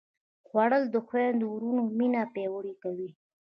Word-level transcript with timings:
خوړل 0.47 0.83
د 0.91 0.95
خویندو 1.05 1.45
وروڼو 1.53 1.83
مینه 1.97 2.21
پیاوړې 2.33 2.73
کوي 2.81 3.09